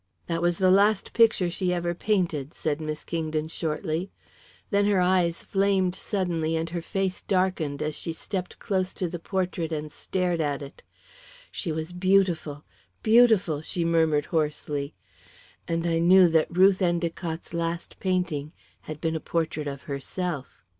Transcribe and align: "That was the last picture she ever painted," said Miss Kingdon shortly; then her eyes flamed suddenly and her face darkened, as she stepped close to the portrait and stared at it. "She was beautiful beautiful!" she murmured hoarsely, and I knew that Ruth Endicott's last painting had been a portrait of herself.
"That 0.25 0.41
was 0.41 0.57
the 0.57 0.71
last 0.71 1.13
picture 1.13 1.51
she 1.51 1.71
ever 1.71 1.93
painted," 1.93 2.55
said 2.55 2.81
Miss 2.81 3.03
Kingdon 3.03 3.49
shortly; 3.49 4.09
then 4.71 4.87
her 4.87 4.99
eyes 4.99 5.43
flamed 5.43 5.93
suddenly 5.93 6.55
and 6.55 6.71
her 6.71 6.81
face 6.81 7.21
darkened, 7.21 7.83
as 7.83 7.93
she 7.93 8.11
stepped 8.11 8.57
close 8.57 8.95
to 8.95 9.07
the 9.07 9.19
portrait 9.19 9.71
and 9.71 9.91
stared 9.91 10.41
at 10.41 10.63
it. 10.63 10.81
"She 11.51 11.71
was 11.71 11.91
beautiful 11.93 12.63
beautiful!" 13.03 13.61
she 13.61 13.85
murmured 13.85 14.25
hoarsely, 14.33 14.95
and 15.67 15.85
I 15.85 15.99
knew 15.99 16.27
that 16.29 16.47
Ruth 16.57 16.81
Endicott's 16.81 17.53
last 17.53 17.99
painting 17.99 18.53
had 18.89 19.01
been 19.01 19.15
a 19.15 19.19
portrait 19.19 19.67
of 19.67 19.83
herself. 19.83 20.63